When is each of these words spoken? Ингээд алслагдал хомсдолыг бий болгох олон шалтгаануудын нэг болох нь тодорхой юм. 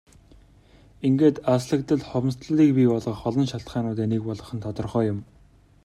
Ингээд 1.07 1.37
алслагдал 1.53 2.01
хомсдолыг 2.09 2.69
бий 2.77 2.87
болгох 2.91 3.19
олон 3.27 3.47
шалтгаануудын 3.49 4.11
нэг 4.13 4.21
болох 4.29 4.49
нь 4.53 4.63
тодорхой 4.65 5.03
юм. 5.13 5.19